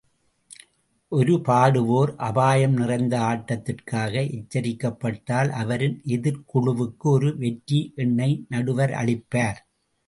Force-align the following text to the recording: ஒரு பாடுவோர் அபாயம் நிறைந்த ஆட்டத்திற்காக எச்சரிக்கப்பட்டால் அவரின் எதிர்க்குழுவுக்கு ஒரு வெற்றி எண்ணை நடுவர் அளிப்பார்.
ஒரு 1.11 1.33
பாடுவோர் 1.41 2.11
அபாயம் 2.27 2.73
நிறைந்த 2.73 3.15
ஆட்டத்திற்காக 3.19 4.23
எச்சரிக்கப்பட்டால் 4.37 5.51
அவரின் 5.61 5.97
எதிர்க்குழுவுக்கு 6.07 7.07
ஒரு 7.15 7.31
வெற்றி 7.37 7.81
எண்ணை 7.95 8.31
நடுவர் 8.49 8.91
அளிப்பார். 8.91 9.61